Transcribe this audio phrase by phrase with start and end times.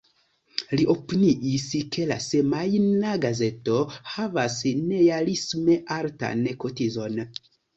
[0.77, 1.65] Li opiniis,
[1.95, 3.77] ke la semajna gazeto
[4.15, 7.25] havas nerealisme altan kotizon.